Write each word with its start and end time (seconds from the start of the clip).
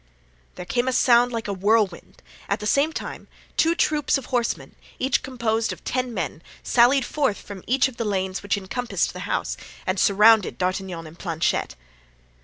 There 0.55 0.65
came 0.65 0.87
a 0.87 0.93
sound 0.93 1.31
like 1.31 1.47
a 1.47 1.53
whirlwind, 1.53 2.23
at 2.49 2.59
the 2.59 2.65
same 2.65 2.91
time 2.91 3.27
two 3.55 3.75
troops 3.75 4.17
of 4.17 4.25
horsemen, 4.25 4.73
each 4.97 5.21
composed 5.21 5.71
of 5.71 5.83
ten 5.83 6.11
men, 6.11 6.41
sallied 6.63 7.05
forth 7.05 7.37
from 7.37 7.63
each 7.67 7.87
of 7.87 7.97
the 7.97 8.03
lanes 8.03 8.41
which 8.41 8.57
encompassed 8.57 9.13
the 9.13 9.19
house 9.29 9.57
and 9.85 9.99
surrounded 9.99 10.57
D'Artagnan 10.57 11.05
and 11.05 11.19
Planchet. 11.19 11.75